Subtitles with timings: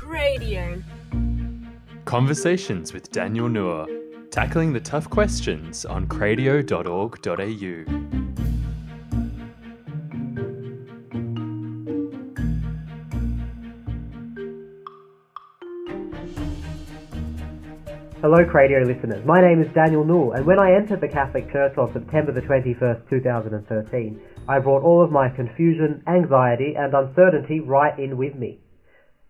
[0.00, 0.82] Cradio.
[2.06, 3.86] Conversations with Daniel Noor,
[4.30, 7.34] tackling the tough questions on cradio.org.au.
[18.22, 19.22] Hello, Cradio listeners.
[19.26, 22.40] My name is Daniel Noor, and when I entered the Catholic Church on September the
[22.40, 28.60] 21st, 2013, I brought all of my confusion, anxiety, and uncertainty right in with me.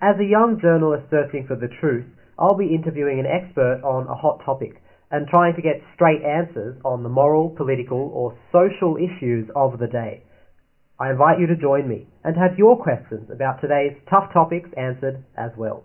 [0.03, 2.07] As a young journalist searching for the truth,
[2.39, 6.81] I'll be interviewing an expert on a hot topic and trying to get straight answers
[6.87, 10.23] on the moral, political, or social issues of the day.
[10.99, 15.23] I invite you to join me and have your questions about today's tough topics answered
[15.37, 15.85] as well.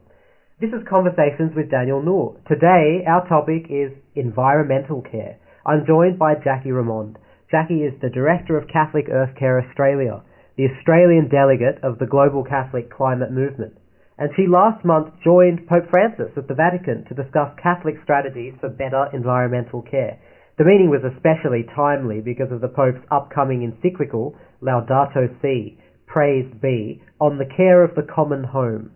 [0.61, 2.39] This is Conversations with Daniel Noor.
[2.47, 5.39] Today, our topic is environmental care.
[5.65, 7.17] I'm joined by Jacqui Remond.
[7.51, 10.23] Jacqui is the Director of Catholic Earthcare Australia,
[10.55, 13.75] the Australian delegate of the Global Catholic Climate Movement.
[14.17, 18.69] And she last month joined Pope Francis at the Vatican to discuss Catholic strategies for
[18.69, 20.19] better environmental care.
[20.57, 25.77] The meeting was especially timely because of the Pope's upcoming encyclical, Laudato Si,
[26.07, 28.91] Praise Be, on the care of the common home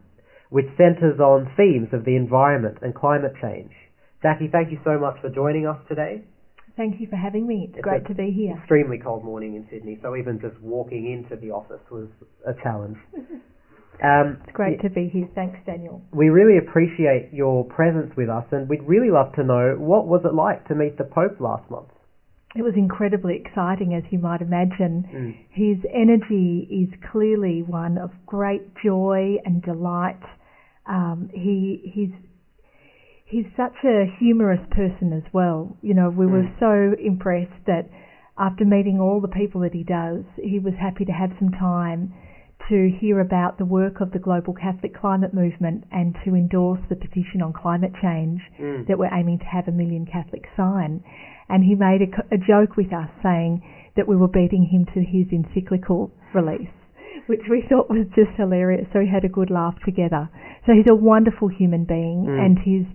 [0.50, 3.72] which centres on themes of the environment and climate change.
[4.24, 6.24] Jacqui, thank you so much for joining us today.
[6.76, 7.68] Thank you for having me.
[7.70, 8.58] It's, It's great to be here.
[8.58, 12.08] Extremely cold morning in Sydney, so even just walking into the office was
[12.46, 12.98] a challenge.
[14.02, 15.28] Um, It's great to be here.
[15.36, 16.02] Thanks, Daniel.
[16.14, 20.22] we really appreciate your presence with us, and we'd really love to know what was
[20.26, 21.90] it like to meet the Pope last month.
[22.56, 25.06] It was incredibly exciting, as you might imagine.
[25.14, 25.36] Mm.
[25.50, 30.24] His energy is clearly one of great joy and delight.
[30.88, 32.10] Um, he he's
[33.26, 35.78] he's such a humorous person as well.
[35.84, 36.60] You know, we were Mm.
[36.60, 37.88] so impressed that
[38.38, 42.14] after meeting all the people that he does, he was happy to have some time
[42.70, 46.96] to hear about the work of the Global Catholic Climate Movement and to endorse the
[46.96, 48.88] petition on climate change Mm.
[48.88, 51.04] that we're aiming to have a million Catholics sign.
[51.50, 53.64] And he made a, a joke with us saying
[53.96, 56.70] that we were beating him to his encyclical release,
[57.28, 58.88] which we thought was just hilarious.
[58.94, 60.30] So we had a good laugh together.
[60.66, 62.40] So he's a wonderful human being, Mm.
[62.46, 62.86] and he's,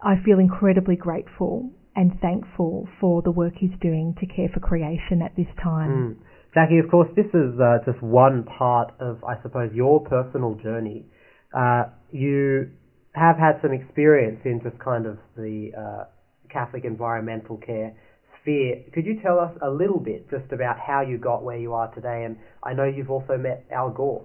[0.00, 5.20] I feel incredibly grateful and thankful for the work he's doing to care for creation
[5.20, 5.90] at this time.
[5.90, 6.16] Mm.
[6.54, 11.06] Jacqui, of course, this is uh, just one part of, I suppose, your personal journey.
[11.54, 12.70] Uh, you
[13.14, 16.04] have had some experience in just kind of the uh,
[16.52, 17.94] Catholic environmental care
[18.42, 18.82] sphere.
[18.92, 21.92] Could you tell us a little bit just about how you got where you are
[21.94, 22.24] today?
[22.24, 24.24] And I know you've also met Al Gore.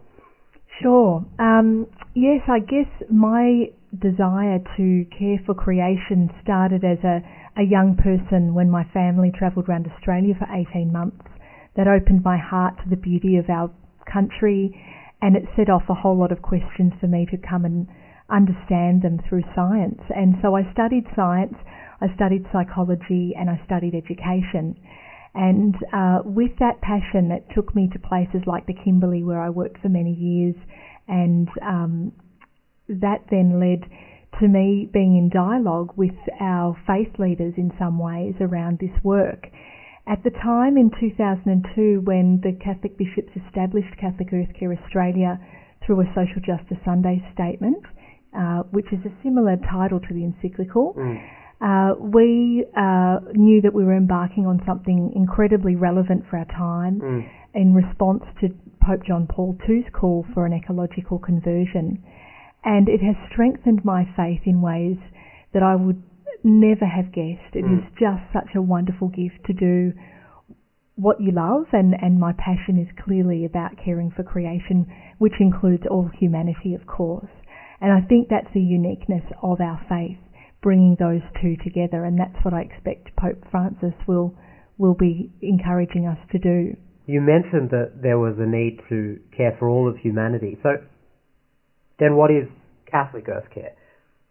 [0.81, 1.23] Sure.
[1.39, 7.21] Um, yes, I guess my desire to care for creation started as a,
[7.57, 11.21] a young person when my family travelled around Australia for 18 months.
[11.75, 13.71] That opened my heart to the beauty of our
[14.11, 14.73] country
[15.21, 17.87] and it set off a whole lot of questions for me to come and
[18.29, 20.01] understand them through science.
[20.09, 21.55] And so I studied science,
[22.01, 24.75] I studied psychology, and I studied education.
[25.33, 29.49] And uh, with that passion, it took me to places like the Kimberley, where I
[29.49, 30.55] worked for many years,
[31.07, 32.11] and um,
[32.87, 33.89] that then led
[34.39, 39.47] to me being in dialogue with our faith leaders in some ways around this work.
[40.07, 45.39] At the time in 2002, when the Catholic bishops established Catholic Earthcare Australia
[45.83, 47.83] through a Social Justice Sunday statement,
[48.37, 51.19] uh, which is a similar title to the encyclical, Mm.
[51.61, 56.99] uh, we uh, knew that we were embarking on something incredibly relevant for our time
[57.01, 57.25] Mm.
[57.55, 58.49] in response to
[58.81, 61.97] Pope John Paul II's call for an ecological conversion.
[62.63, 64.97] And it has strengthened my faith in ways
[65.53, 66.01] that I would
[66.43, 67.55] never have guessed.
[67.55, 67.95] It is Mm.
[67.97, 69.93] just such a wonderful gift to do
[70.95, 74.87] what you love, and, and my passion is clearly about caring for creation,
[75.17, 77.29] which includes all humanity, of course.
[77.81, 80.17] And I think that's the uniqueness of our faith,
[80.61, 84.35] bringing those two together, and that's what I expect Pope Francis will
[84.77, 86.75] will be encouraging us to do.
[87.05, 90.57] You mentioned that there was a need to care for all of humanity.
[90.63, 90.77] So,
[91.97, 92.47] then what is
[92.85, 93.71] Catholic Earthcare,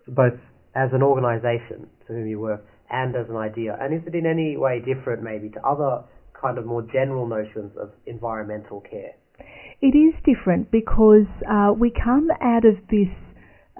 [0.07, 0.39] both
[0.75, 3.77] as an organisation to whom you work and as an idea?
[3.81, 6.05] And is it in any way different, maybe, to other
[6.41, 9.13] kind of more general notions of environmental care?
[9.81, 13.13] It is different because uh, we come out of this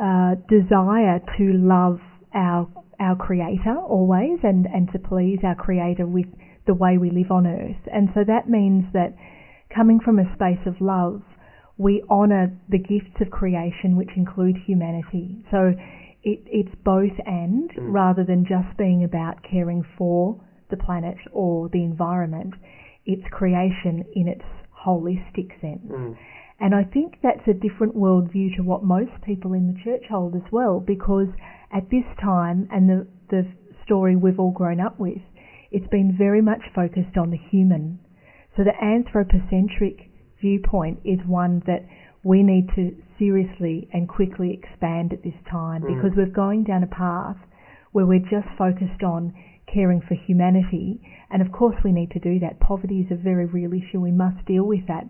[0.01, 2.01] uh, desire to love
[2.35, 2.69] our
[3.01, 6.27] our Creator always, and and to please our Creator with
[6.67, 9.15] the way we live on Earth, and so that means that
[9.75, 11.23] coming from a space of love,
[11.77, 15.37] we honour the gifts of creation, which include humanity.
[15.51, 15.75] So
[16.25, 17.93] it, it's both and, Mm.
[17.93, 20.41] rather than just being about caring for
[20.71, 22.55] the planet or the environment.
[23.07, 24.45] It's creation in its
[24.85, 25.87] holistic sense.
[25.91, 26.17] Mm.
[26.61, 30.35] And I think that's a different worldview to what most people in the church hold
[30.35, 31.29] as well, because
[31.73, 33.47] at this time and the, the
[33.85, 35.21] story we've all grown up with,
[35.71, 37.99] it's been very much focused on the human.
[38.57, 40.11] So the anthropocentric
[40.41, 41.85] viewpoint is one that
[42.23, 45.95] we need to seriously and quickly expand at this time Mm.
[45.95, 47.37] because we're going down a path
[47.93, 49.33] where we're just focused on
[49.67, 51.01] caring for humanity.
[51.31, 52.61] And of course, we need to do that.
[52.61, 54.01] Poverty is a very real issue.
[54.01, 55.07] We must deal with that.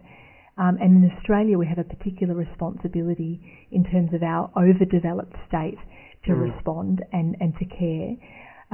[0.56, 3.40] Um, and in Australia, we have a particular responsibility
[3.72, 5.78] in terms of our overdeveloped state
[6.26, 6.52] to Mm.
[6.52, 8.16] respond and, and to care.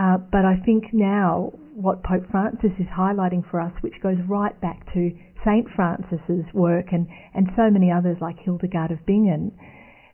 [0.00, 4.58] Uh, but I think now what Pope Francis is highlighting for us, which goes right
[4.62, 5.10] back to
[5.44, 5.66] St.
[5.76, 9.52] Francis's work and, and so many others like Hildegard of Bingen,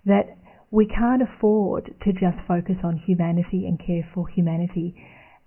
[0.05, 0.37] that
[0.73, 4.97] we can't afford to just focus on humanity and care for humanity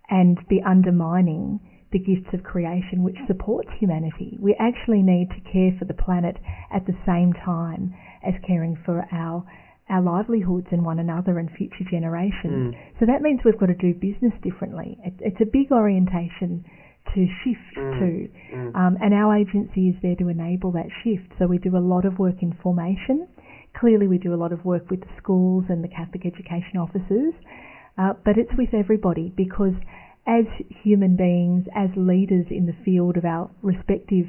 [0.10, 1.60] and be undermining
[1.92, 4.38] the gifts of creation which supports humanity.
[4.40, 6.38] We actually need to care for the planet
[6.72, 7.94] at the same time
[8.26, 9.44] as caring for our
[9.90, 12.76] our livelihoods and one another and future generations.
[12.76, 13.00] Mm.
[13.00, 14.98] So that means we've got to do business differently.
[15.04, 16.66] It, it's a big orientation
[17.16, 18.00] to shift Mm.
[18.00, 18.76] to, Mm.
[18.76, 21.32] um, and our agency is there to enable that shift.
[21.40, 23.28] So we do a lot of work in formation.
[23.74, 27.34] Clearly, we do a lot of work with the schools and the Catholic education officers,
[27.98, 29.74] uh, but it's with everybody because
[30.28, 30.46] as
[30.84, 34.28] human beings, as leaders in the field of our respective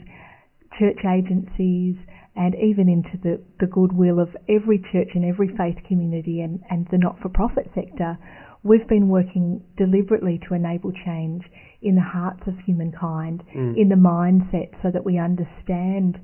[0.78, 1.96] church agencies,
[2.36, 6.86] and even into the, the goodwill of every church and every faith community and, and
[6.90, 8.16] the not for profit sector,
[8.62, 11.42] we've been working deliberately to enable change
[11.82, 13.76] in the hearts of humankind, Mm.
[13.76, 16.18] in the mindset, so that we understand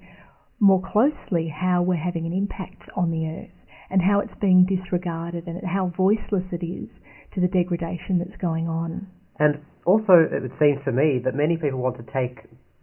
[0.60, 3.50] more closely how we're having an impact on the earth
[3.90, 6.88] and how it's being disregarded and how voiceless it is
[7.34, 9.06] to the degradation that's going on.
[9.38, 12.38] And also, it would seem to me that many people want to take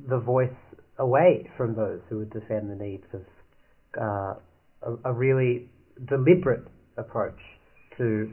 [0.08, 0.54] the voice
[1.04, 3.22] away from those who would defend the needs of
[4.02, 4.34] uh,
[4.82, 5.70] a, a really
[6.08, 6.66] deliberate
[6.98, 7.38] approach
[7.98, 8.32] to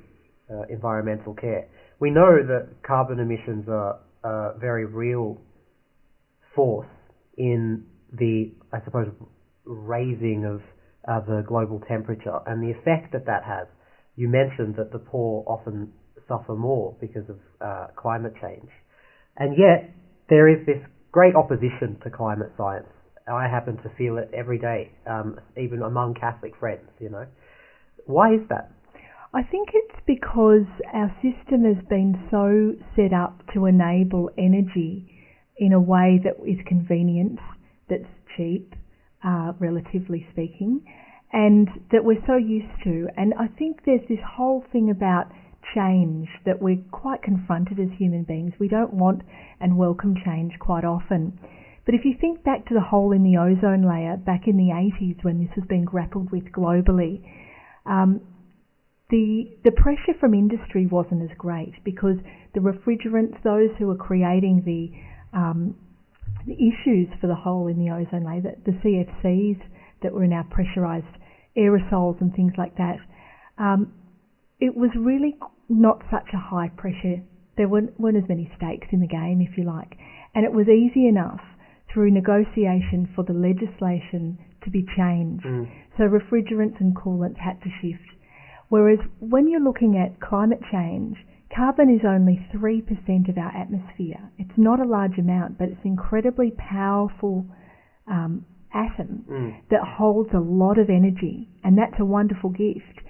[0.51, 1.67] uh, environmental care.
[1.99, 5.39] We know that carbon emissions are a very real
[6.55, 6.87] force
[7.37, 9.09] in the, I suppose,
[9.65, 10.61] raising of
[11.09, 13.67] uh, the global temperature and the effect that that has.
[14.17, 15.93] You mentioned that the poor often
[16.29, 18.69] suffer more because of uh, climate change.
[19.37, 19.91] And yet,
[20.29, 20.79] there is this
[21.13, 22.87] great opposition to climate science.
[23.29, 27.27] I happen to feel it every day, um, even among Catholic friends, you know.
[28.07, 28.73] Why is that?
[29.33, 35.09] I think it's because our system has been so set up to enable energy
[35.59, 37.39] in a way that is convenient,
[37.89, 38.75] that's cheap,
[39.25, 40.81] uh, relatively speaking,
[41.33, 43.07] and that we're so used to.
[43.17, 45.31] And I think there's this whole thing about
[45.75, 48.53] change that we're quite confronted as human beings.
[48.59, 49.23] We don't want
[49.61, 51.39] and welcome change quite often.
[51.87, 54.71] But if you think back to the hole in the ozone layer back in the
[54.71, 57.23] 80s when this was being grappled with globally,
[57.87, 58.21] um,
[59.11, 62.17] the the pressure from industry wasn't as great because
[62.55, 65.75] the refrigerants, those who were creating the um,
[66.47, 69.61] the issues for the hole in the ozone layer, the, the CFCs
[70.03, 71.07] that were in our pressurized
[71.57, 72.97] aerosols and things like that,
[73.59, 73.93] um,
[74.61, 75.37] it was really
[75.69, 77.23] not such a high pressure.
[77.57, 79.97] There weren't, weren't as many stakes in the game, if you like,
[80.35, 81.41] and it was easy enough
[81.93, 85.45] through negotiation for the legislation to be changed.
[85.45, 85.69] Mm.
[85.97, 88.07] So refrigerants and coolants had to shift.
[88.69, 91.17] Whereas when you're looking at climate change,
[91.55, 94.31] carbon is only 3% of our atmosphere.
[94.39, 97.47] It's not a large amount, but it's an incredibly powerful
[98.07, 99.55] um, atom Mm.
[99.71, 103.01] that holds a lot of energy, and that's a wonderful gift.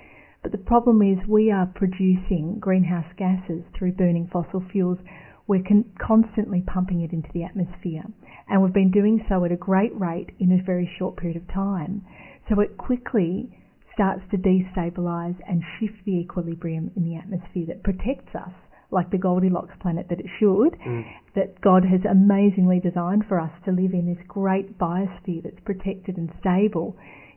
[0.42, 4.99] But the problem is we are producing greenhouse gases through burning fossil fuels.
[5.47, 8.04] We're con- constantly pumping it into the atmosphere,
[8.49, 11.49] and we've been doing so at a great rate in a very short period of
[11.49, 12.02] time.
[12.49, 13.50] So it quickly
[13.92, 18.52] starts to destabilize and shift the equilibrium in the atmosphere that protects us,
[18.90, 21.04] like the Goldilocks planet that it should, Mm.
[21.35, 26.16] that God has amazingly designed for us to live in this great biosphere that's protected
[26.16, 26.97] and stable,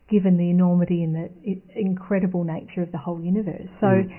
[0.10, 3.70] given the enormity and the incredible nature of the whole universe.
[3.80, 4.12] So, Mm.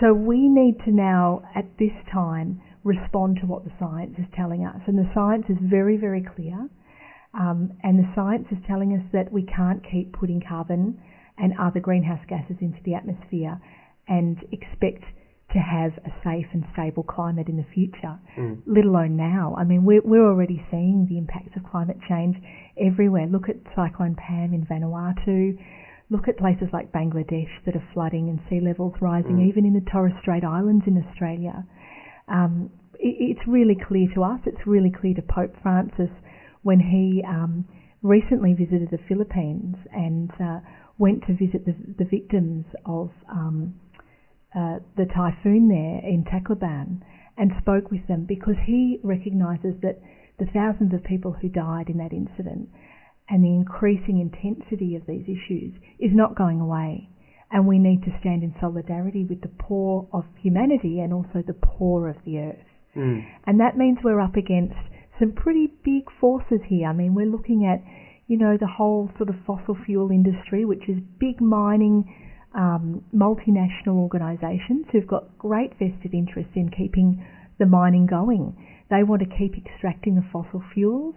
[0.00, 4.64] so we need to now, at this time, respond to what the science is telling
[4.64, 6.68] us, and the science is very, very clear.
[7.34, 10.98] Um, and the science is telling us that we can't keep putting carbon
[11.36, 13.60] and other greenhouse gases into the atmosphere
[14.08, 15.04] and expect
[15.52, 18.58] to have a safe and stable climate in the future, Mm.
[18.66, 19.54] let alone now.
[19.56, 22.36] I mean, we're, we're already seeing the impacts of climate change
[22.78, 23.26] everywhere.
[23.26, 25.58] Look at Cyclone Pam in Vanuatu.
[26.10, 29.46] Look at places like Bangladesh that are flooding and sea levels rising, Mm.
[29.48, 31.64] even in the Torres Strait Islands in Australia.
[32.28, 36.10] Um, it, it's really clear to us, it's really clear to Pope Francis
[36.62, 37.64] when he um,
[38.02, 40.60] recently visited the Philippines and uh,
[40.98, 43.74] went to visit the, the victims of um,
[44.56, 47.00] uh, the typhoon there in Tacloban
[47.36, 50.00] and spoke with them because he recognises that
[50.38, 52.68] the thousands of people who died in that incident
[53.28, 57.08] and the increasing intensity of these issues is not going away.
[57.50, 61.54] And we need to stand in solidarity with the poor of humanity and also the
[61.54, 62.66] poor of the earth.
[62.96, 63.24] Mm.
[63.46, 64.76] And that means we're up against
[65.18, 66.88] some pretty big forces here.
[66.88, 67.82] I mean, we're looking at,
[68.26, 72.04] you know, the whole sort of fossil fuel industry, which is big mining,
[72.58, 77.24] um, multinational organisations who've got great vested interest in keeping
[77.58, 78.44] the mining going.
[78.90, 81.14] They want to keep extracting the fossil fuels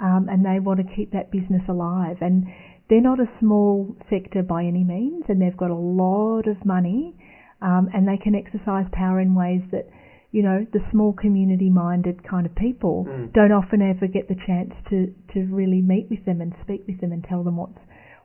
[0.00, 2.16] um, and they want to keep that business alive.
[2.20, 2.46] And
[2.88, 7.14] they're not a small sector by any means, and they've got a lot of money,
[7.60, 9.90] um, and they can exercise power in ways that,
[10.30, 13.32] you know, the small community-minded kind of people Mm.
[13.34, 16.98] don't often ever get the chance to to really meet with them and speak with
[17.00, 17.78] them and tell them what's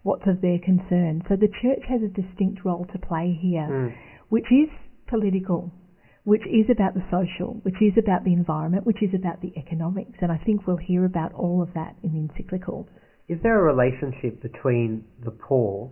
[0.03, 1.23] what's of their concern.
[1.27, 3.93] So the church has a distinct role to play here, Mm.
[4.29, 4.69] which is
[5.07, 5.71] political,
[6.25, 10.17] which is about the social, which is about the environment, which is about the economics.
[10.21, 12.87] And I think we'll hear about all of that in the encyclical.
[13.27, 15.89] Is there a relationship between the poor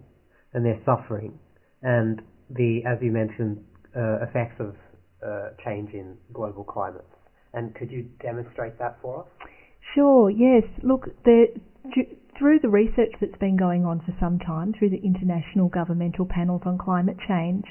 [0.53, 1.39] and their suffering
[1.82, 3.63] and the, as you mentioned,
[3.96, 4.75] uh, effects of
[5.25, 7.06] uh, change in global climates?
[7.53, 9.27] And could you demonstrate that for us?
[9.96, 10.63] Sure, yes.
[10.84, 11.48] Look, the,
[12.41, 16.63] through the research that's been going on for some time, through the international governmental panels
[16.65, 17.65] on climate change,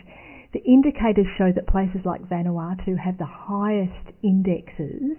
[0.55, 5.19] the indicators show that places like Vanuatu have the highest indexes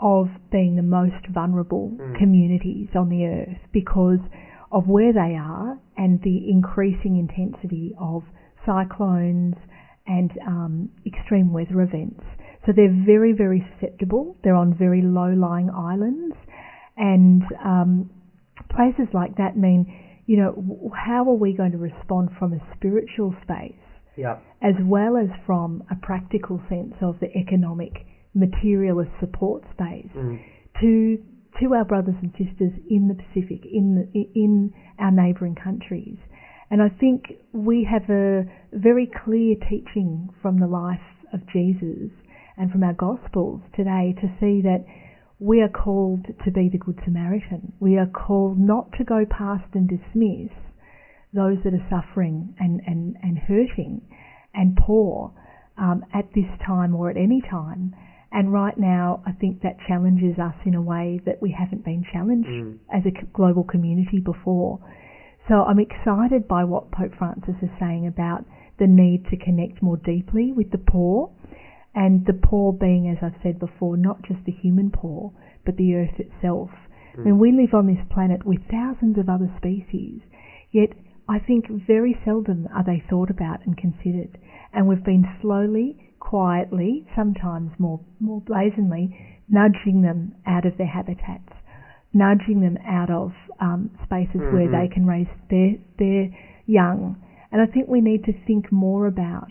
[0.00, 2.14] of being the most vulnerable Mm.
[2.18, 4.20] communities on the earth because
[4.72, 8.22] of where they are and the increasing intensity of
[8.64, 9.56] cyclones
[10.06, 12.24] and um, extreme weather events.
[12.64, 14.36] So they're very, very susceptible.
[14.42, 16.34] They're on very low lying islands.
[16.96, 18.10] And um,
[18.68, 19.86] places like that mean,
[20.26, 23.74] you know, how are we going to respond from a spiritual space
[24.16, 24.38] Yeah.
[24.62, 30.38] as well as from a practical sense of the economic materialist support space Mm.
[30.80, 31.18] to
[31.60, 36.16] to our brothers and sisters in the Pacific, in the, in our neighbouring countries.
[36.70, 41.02] And I think we have a very clear teaching from the life
[41.32, 42.12] of Jesus
[42.56, 44.84] and from our Gospels today to see that
[45.40, 47.72] we are called to be the Good Samaritan.
[47.80, 50.52] We are called not to go past and dismiss
[51.32, 54.02] those that are suffering and, and, and hurting
[54.52, 55.32] and poor
[55.78, 57.94] um, at this time or at any time.
[58.32, 62.04] And right now, I think that challenges us in a way that we haven't been
[62.12, 62.78] challenged Mm.
[62.92, 64.78] as a global community before.
[65.48, 68.44] So I'm excited by what Pope Francis is saying about
[68.78, 71.30] the need to connect more deeply with the poor,
[71.94, 75.32] and the poor being, as I've said before, not just the human poor,
[75.64, 76.70] but the earth itself.
[77.18, 80.20] I mean, we live on this planet with thousands of other species,
[80.70, 80.90] yet
[81.28, 84.38] I think very seldom are they thought about and considered.
[84.72, 89.16] And we've been slowly, quietly, sometimes more, more blazonly,
[89.48, 91.52] nudging them out of their habitats,
[92.12, 94.72] nudging them out of um, spaces where Mhm.
[94.72, 96.30] they can raise their, their
[96.66, 97.16] young.
[97.52, 99.48] And I think we need to think more about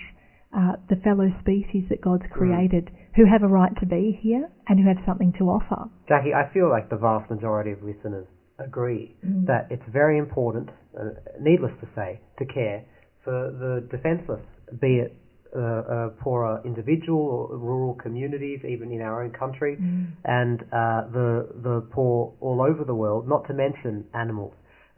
[0.55, 4.79] uh, the fellow species that God's created who have a right to be here and
[4.79, 5.89] who have something to offer.
[6.09, 8.27] Jacqui, I feel like the vast majority of listeners
[8.57, 9.45] agree Mm.
[9.45, 12.83] that it's very important, uh, needless to say, to care
[13.23, 14.41] for the defenceless,
[14.79, 15.15] be it
[15.55, 19.77] uh, a poorer individual or rural communities, even in our own country,
[20.25, 23.27] and uh, the the poor all over the world.
[23.27, 24.53] Not to mention animals.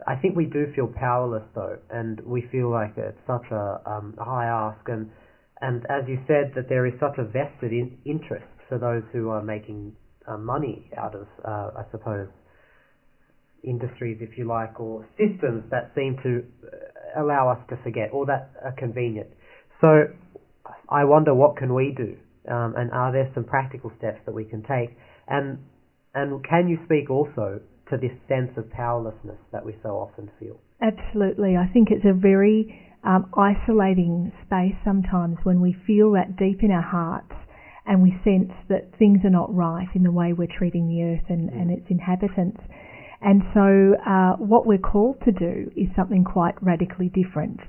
[0.07, 4.15] I think we do feel powerless though, and we feel like it's such a, um,
[4.19, 4.89] high ask.
[4.89, 5.09] And
[5.61, 9.29] and as you said, that there is such a vested in, interest for those who
[9.29, 9.95] are making
[10.27, 12.27] uh, money out of, uh, I suppose,
[13.63, 18.25] industries, if you like, or systems that seem to uh, allow us to forget or
[18.25, 19.27] that are convenient.
[19.81, 20.05] So
[20.89, 22.17] I wonder what can we do,
[22.51, 24.97] um, and are there some practical steps that we can take?
[25.27, 25.59] And
[26.13, 30.59] and can you speak also to this sense of powerlessness that we so often feel?
[30.81, 31.55] Absolutely.
[31.55, 36.71] I think it's a very um, isolating space sometimes when we feel that deep in
[36.71, 37.33] our hearts
[37.85, 41.25] and we sense that things are not right in the way we're treating the earth
[41.29, 42.61] and, and its inhabitants.
[43.21, 47.59] And so, uh, what we're called to do is something quite radically different.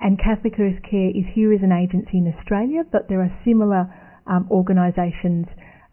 [0.00, 3.92] And Catholic Earthcare is here as an agency in Australia, but there are similar
[4.26, 5.46] um, organisations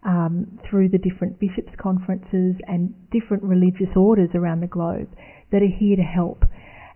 [0.04, 5.08] um, through the different bishops' conferences and different religious orders around the globe
[5.52, 6.44] that are here to help.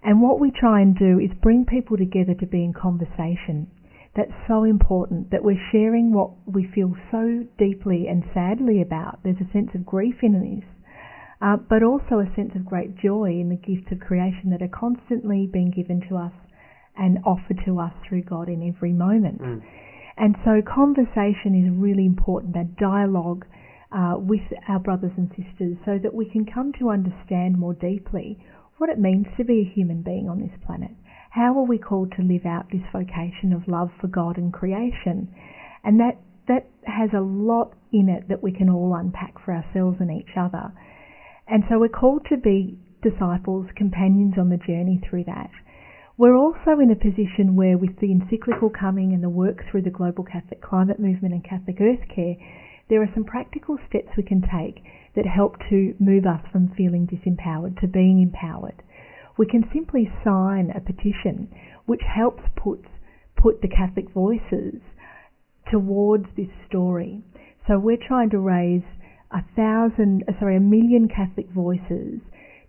[0.04, 3.70] And what we try and do is bring people together to be in conversation.
[4.14, 9.20] That's so important that we're sharing what we feel so deeply and sadly about.
[9.22, 10.68] There's a sense of grief in this.
[11.42, 14.70] uh, but also a sense of great joy in the gifts of creation that are
[14.70, 16.32] constantly being given to us
[16.96, 19.42] and offered to us through God in every moment.
[19.42, 19.62] Mm.
[20.16, 23.44] And so conversation is really important, that dialogue
[23.90, 28.38] uh, with our brothers and sisters, so that we can come to understand more deeply
[28.82, 30.90] what it means to be a human being on this planet.
[31.30, 35.30] How are we called to live out this vocation of love for God and creation?
[35.84, 39.98] And that, that has a lot in it that we can all unpack for ourselves
[40.00, 40.74] and each other.
[41.46, 45.50] And so we're called to be disciples, companions on the journey through that.
[46.18, 49.94] We're also in a position where, with the encyclical coming and the work through the
[49.94, 52.34] Global Catholic Climate Movement and Catholic Earth Care,
[52.92, 54.84] there are some practical steps we can take
[55.16, 58.82] that help to move us from feeling disempowered to being empowered.
[59.38, 61.48] We can simply sign a petition
[61.86, 62.84] which helps put,
[63.34, 64.82] put the Catholic voices
[65.70, 67.22] towards this story.
[67.66, 68.84] So we're trying to raise
[69.30, 72.20] a thousand, uh, sorry, a million Catholic voices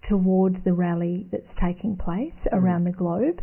[0.07, 2.53] towards the rally that's taking place Mm.
[2.63, 3.41] around the globe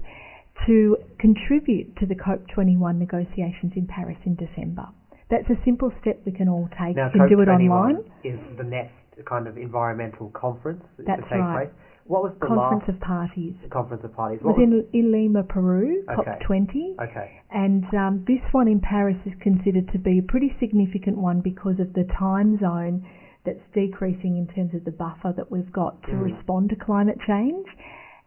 [0.64, 4.88] to contribute to the COP21 negotiations in Paris in December.
[5.30, 6.96] That's a simple step we can all take.
[6.96, 8.04] Now, you can do it COP21 online.
[8.24, 8.94] Is the next
[9.26, 11.68] kind of environmental conference That's to take right.
[11.70, 11.76] place?
[12.06, 13.54] What was the Conference last of Parties.
[13.70, 14.40] conference of parties?
[14.40, 16.30] It was What was, in, in Lima, Peru, Okay.
[16.42, 16.98] COP20.
[17.08, 17.40] okay.
[17.52, 21.78] And um, this one in Paris is considered to be a pretty significant one because
[21.78, 23.06] of the time zone
[23.46, 26.34] that's decreasing in terms of the buffer that we've got to Mm.
[26.34, 27.66] respond to climate change.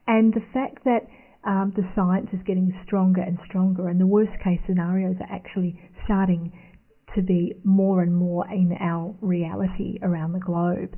[0.07, 1.07] And the fact that
[1.43, 5.77] um, the science is getting stronger and stronger, and the worst case scenarios are actually
[6.05, 6.53] starting
[7.15, 10.95] to be more and more in our reality around the globe.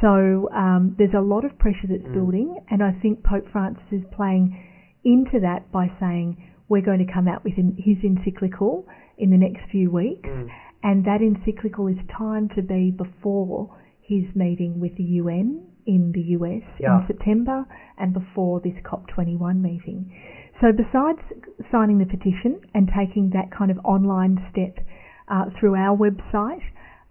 [0.00, 2.14] So um, there's a lot of pressure that's Mm.
[2.14, 4.56] building, and I think Pope Francis is playing
[5.04, 6.36] into that by saying
[6.68, 8.86] we're going to come out with his encyclical
[9.18, 10.48] in the next few weeks, Mm.
[10.82, 16.22] and that encyclical is timed to be before his meeting with the UN in the
[16.38, 17.00] US Yeah.
[17.00, 17.66] in September
[17.98, 20.10] and before this COP21 meeting.
[20.60, 21.20] So besides
[21.70, 24.78] signing the petition and taking that kind of online step
[25.28, 26.62] uh, through our website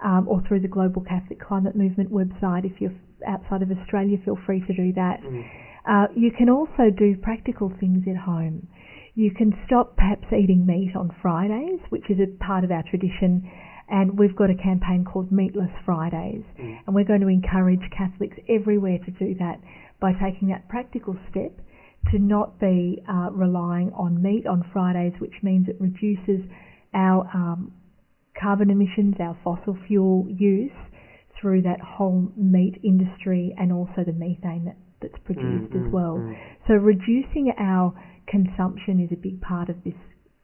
[0.04, 2.94] um, or through the Global Catholic Climate Movement website, if you're
[3.28, 5.22] outside of Australia, feel free to do that.
[5.22, 5.46] Mm.
[5.88, 8.68] Uh, you can also do practical things at home.
[9.16, 13.50] You can stop perhaps eating meat on Fridays, which is a part of our tradition,
[13.90, 16.78] and we've got a campaign called Meatless Fridays, Mm.
[16.86, 19.60] and we're going to encourage Catholics everywhere to do that
[20.00, 21.52] by taking that practical step
[22.12, 26.42] to not be uh, relying on meat on Fridays, which means it reduces
[26.94, 27.72] our um,
[28.40, 30.72] carbon emissions, our fossil fuel use
[31.40, 35.92] through that whole meat industry and also the methane that, that's produced Mm, as mm,
[35.92, 36.18] well.
[36.18, 36.38] mm.
[36.68, 37.94] So reducing our
[38.28, 39.96] consumption is a big part of this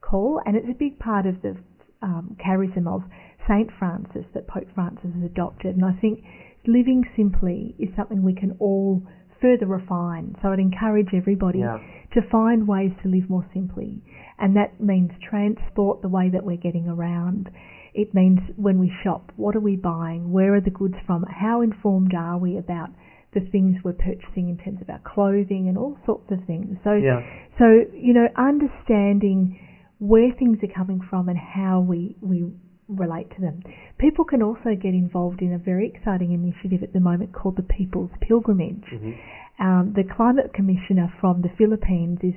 [0.02, 1.56] call, and it's a big part of the
[2.02, 3.04] um, charism of
[3.48, 5.76] Saint Francis that Pope Francis has adopted.
[5.76, 6.24] And I think
[6.66, 9.04] living simply is something we can all
[9.42, 10.36] further refine.
[10.42, 11.80] So I'd encourage everybody Yeah.
[12.12, 14.02] to find ways to live more simply,
[14.40, 17.50] and that means transport, the way that we're getting around.
[17.94, 20.32] It means when we shop, what are we buying?
[20.32, 21.24] Where are the goods from?
[21.24, 22.90] How informed are we about
[23.34, 26.78] the things we're purchasing in terms of our clothing and all sorts of things?
[26.84, 27.22] So, Yeah.
[27.58, 29.58] so you know, understanding
[30.00, 32.52] where things are coming from and how we we
[32.90, 33.62] relate to them.
[33.98, 37.64] People can also get involved in a very exciting initiative at the moment called the
[37.64, 38.86] People's Pilgrimage.
[38.92, 39.16] Mhm.
[39.60, 42.36] Um, the climate commissioner from the Philippines is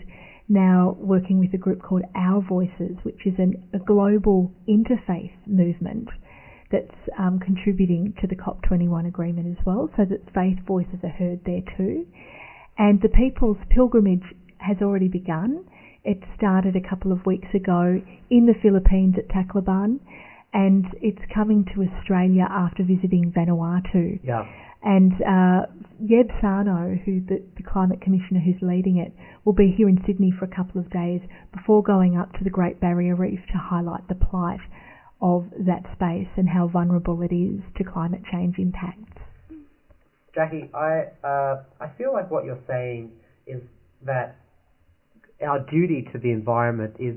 [0.49, 6.09] now working with a group called Our Voices, which is an, a global interfaith movement
[6.71, 11.41] that's um, contributing to the COP21 agreement as well, so that faith voices are heard
[11.45, 12.07] there too.
[12.79, 14.25] And the People's Pilgrimage
[14.59, 15.65] has already begun.
[16.05, 20.01] It started a couple of weeks ago in the Philippines at Tacloban,
[20.53, 24.21] and it's coming to Australia after visiting Vanuatu.
[24.25, 24.45] Yeah.
[24.83, 25.67] And uh,
[26.03, 29.13] Yeb Sano, who the, the climate commissioner who's leading it,
[29.45, 31.21] will be here in Sydney for a couple of days
[31.55, 34.61] before going up to the Great Barrier Reef to highlight the plight
[35.21, 39.21] of that space and how vulnerable it is to climate change impacts.
[40.35, 43.11] Jacqui, I uh, I feel like what you're saying
[43.47, 43.61] is
[44.07, 44.37] that
[45.47, 47.17] our duty to the environment is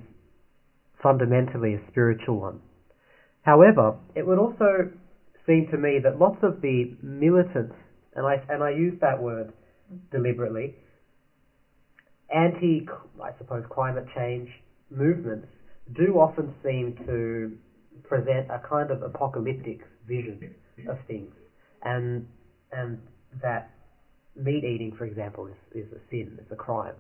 [1.02, 2.60] fundamentally a spiritual one.
[3.44, 4.90] However, it would also
[5.46, 7.76] seem to me that lots of the militants,
[8.16, 9.52] and I and I use that word
[10.12, 10.76] deliberately,
[12.34, 12.88] anti,
[13.22, 14.50] I suppose, climate change
[14.90, 15.48] movements
[15.94, 17.52] do often seem to
[18.08, 20.56] present a kind of apocalyptic vision
[20.88, 21.34] of things,
[21.84, 22.26] and
[22.72, 23.00] and
[23.42, 23.72] that
[24.36, 26.96] meat eating, for example, is, is a sin, it's a crime.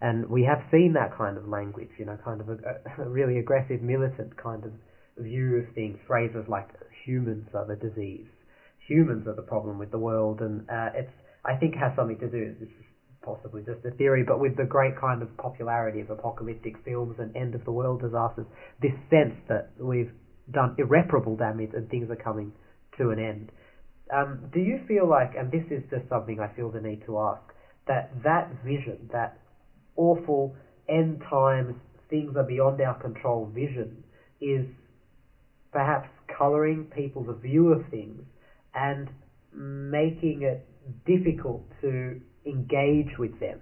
[0.00, 2.58] And we have seen that kind of language, you know, kind of a,
[2.98, 4.72] a really aggressive, militant kind of
[5.18, 5.98] view of things.
[6.06, 6.68] Phrases like
[7.04, 8.26] humans are the disease,
[8.86, 11.12] humans are the problem with the world, and uh, it's
[11.44, 12.54] I think has something to do.
[12.58, 12.84] This is
[13.22, 17.34] possibly just a theory, but with the great kind of popularity of apocalyptic films and
[17.36, 18.46] end of the world disasters,
[18.82, 20.12] this sense that we've
[20.50, 22.52] done irreparable damage and things are coming
[22.98, 23.50] to an end.
[24.14, 27.18] Um, do you feel like, and this is just something I feel the need to
[27.18, 27.42] ask,
[27.88, 29.38] that that vision, that
[29.96, 30.54] awful
[30.88, 31.74] end times,
[32.10, 34.04] things are beyond our control vision,
[34.40, 34.66] is
[35.74, 36.08] perhaps
[36.38, 38.22] colouring people's view of things
[38.74, 39.08] and
[39.52, 40.66] making it
[41.04, 43.60] difficult to engage with them,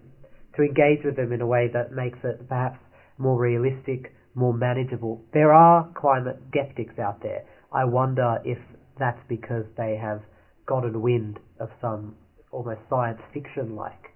[0.55, 2.79] to engage with them in a way that makes it perhaps
[3.19, 5.23] more realistic, more manageable.
[5.33, 7.45] There are climate skeptics out there.
[7.73, 8.59] I wonder if
[8.99, 10.21] that's because they have
[10.67, 12.15] gotten wind of some
[12.51, 14.11] almost science fiction like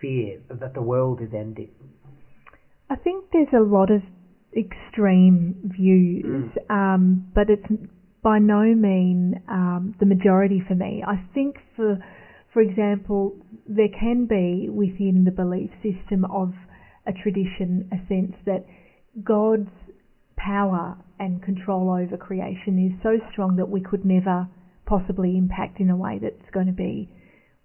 [0.00, 1.70] fear that the world is ending.
[2.88, 4.02] I think there's a lot of
[4.56, 6.70] extreme views, Mm.
[6.70, 7.66] um, but it's
[8.22, 11.02] by no mean um, the majority for me.
[11.06, 11.98] I think, for
[12.52, 13.36] for example,
[13.68, 16.52] there can be within the belief system of
[17.06, 18.66] a tradition a sense that
[19.22, 19.70] God's
[20.36, 24.48] power and control over creation is so strong that we could never
[24.84, 27.08] possibly impact in a way that's going to be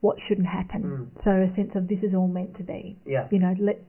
[0.02, 0.84] what shouldn't happen.
[0.84, 1.24] Mm.
[1.24, 3.00] So a sense of this is all meant to be.
[3.08, 3.80] Yeah, You know, let,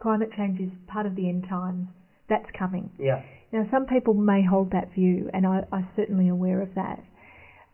[0.00, 1.88] climate change is part of the end times.
[2.30, 2.90] That's coming.
[2.98, 7.02] yeah, Now, some people may hold that view, and I, I'm certainly aware of that.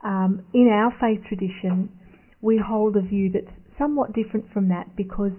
[0.02, 1.90] Um, in our faith tradition,
[2.40, 5.32] we hold a view that's somewhat different from that because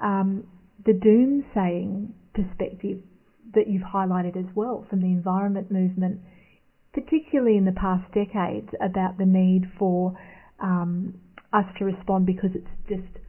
[0.00, 0.46] um,
[0.84, 3.00] the doomsaying perspective
[3.54, 6.20] that you've highlighted as well from the environment movement,
[6.92, 10.18] particularly in the past decades, about the need for
[10.60, 11.14] um,
[11.52, 13.24] us to respond because it's just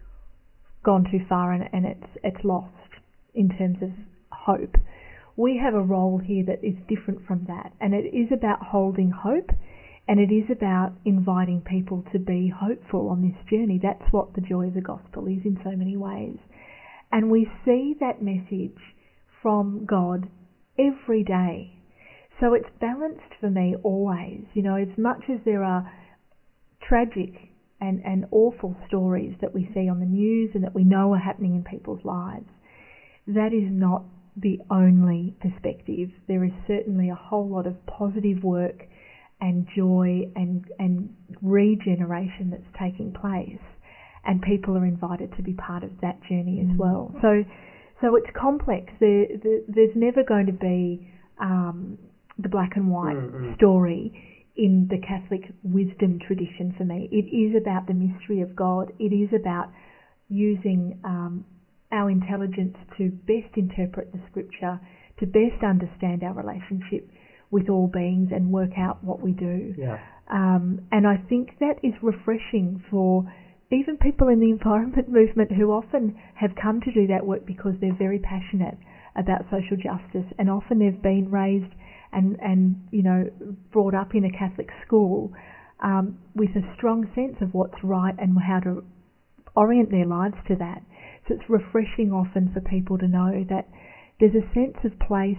[0.83, 2.73] gone too far and, and it's it's lost
[3.33, 3.89] in terms of
[4.31, 4.75] hope.
[5.39, 9.09] We have a role here that is different from that, and it is about holding
[9.09, 9.49] hope,
[10.05, 13.79] and it is about inviting people to be hopeful on this journey.
[13.81, 16.35] That's what the joy of the gospel is in so many ways.
[17.13, 18.75] And we see that message
[19.41, 20.27] from God
[20.77, 21.71] every day.
[22.41, 24.43] So it's balanced for me always.
[24.53, 25.89] You know, as much as there are
[26.83, 27.31] tragic
[27.79, 31.17] and, and awful stories that we see on the news and that we know are
[31.17, 32.49] happening in people's lives,
[33.25, 34.03] that is not
[34.41, 36.09] the only perspective.
[36.27, 38.87] There is certainly a whole lot of positive work
[39.41, 43.61] and joy and, and regeneration that's taking place,
[44.25, 47.13] and people are invited to be part of that journey as well.
[47.21, 47.43] So,
[48.01, 48.91] so it's complex.
[48.99, 51.97] There, there, there's never going to be um,
[52.37, 53.55] the black and white Mm, mm.
[53.57, 57.07] story in the Catholic wisdom tradition for me.
[57.11, 58.91] It is about the mystery of God.
[58.99, 59.69] It is about
[60.27, 61.45] using um,
[61.91, 64.79] our intelligence to best interpret the scripture,
[65.19, 67.09] to best understand our relationship
[67.51, 69.73] with all beings and work out what we do.
[69.77, 69.97] yeah,
[70.29, 73.25] Um, and I think that is refreshing for
[73.71, 77.73] even people in the environment movement who often have come to do that work because
[77.81, 78.77] they're very passionate
[79.15, 81.73] about social justice and often they've been raised
[82.11, 83.29] and, and you know,
[83.71, 85.31] brought up in a Catholic school
[85.81, 88.83] um, with a strong sense of what's right and how to
[89.55, 90.81] orient their lives to that.
[91.29, 93.67] It's refreshing often for people to know that
[94.19, 95.37] there's a sense of place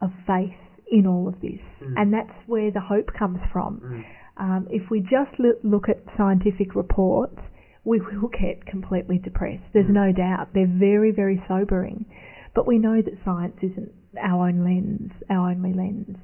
[0.00, 0.54] of faith
[0.90, 1.94] in all of this, Mm.
[1.96, 3.80] and that's where the hope comes from.
[3.80, 4.04] Mm.
[4.38, 7.38] Um, if we just lo- look at scientific reports,
[7.84, 9.64] we will get completely depressed.
[9.72, 10.00] There's Mm.
[10.04, 10.52] no doubt.
[10.54, 12.06] They're very, very sobering.
[12.54, 16.16] But we know that science isn't our own lens, our only lens.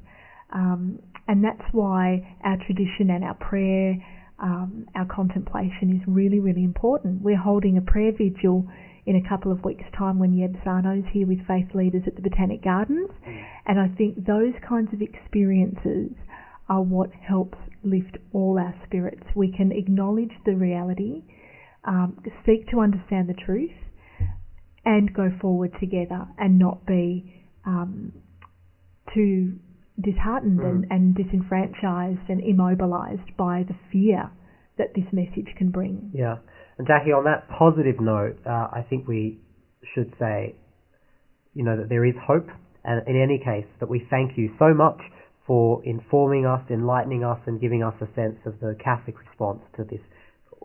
[0.51, 3.99] Um, and that's why our tradition and our prayer,
[4.45, 7.23] um, our contemplation is really, really important.
[7.23, 8.69] We're holding a prayer vigil
[9.07, 12.23] in a couple of weeks' time when Yeb Sano's here with faith leaders at the
[12.23, 13.11] Botanic Gardens.
[13.67, 16.13] And I think those kinds of experiences
[16.69, 19.25] are what helps lift all our spirits.
[19.35, 21.23] We can acknowledge the reality,
[21.85, 23.73] um, seek to understand the truth,
[24.85, 28.13] and go forward together and not be um,
[29.15, 29.59] too
[30.01, 30.91] disheartened and, Mm.
[30.91, 34.31] and disenfranchised and immobilized by the fear
[34.77, 36.11] that this message can bring.
[36.13, 36.39] yeah.
[36.77, 39.39] And Jacqui, on that positive note, uh, I think we
[39.95, 40.57] should say,
[41.55, 42.49] you know, that there is hope,
[42.85, 44.99] and in any case, that we thank you so much
[45.47, 49.85] for informing us, enlightening us, and giving us a sense of the Catholic response to
[49.85, 50.01] this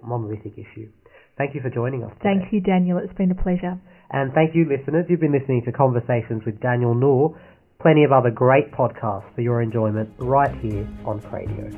[0.02, 0.89] monolithic issue.
[1.38, 2.12] Thank you for joining us.
[2.18, 2.39] Today.
[2.39, 2.98] Thank you, Daniel.
[2.98, 3.78] It's been a pleasure.
[4.10, 5.06] And thank you, listeners.
[5.10, 7.38] You've been listening to Conversations with Daniel Noor.
[7.82, 11.72] Plenty of other great podcasts for your enjoyment right here on Cradio.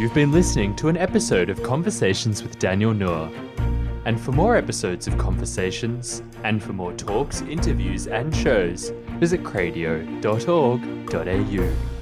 [0.00, 3.30] You've been listening to an episode of Conversations with Daniel Noor.
[4.04, 11.95] And for more episodes of Conversations, and for more talks, interviews, and shows, visit cradio.org.au.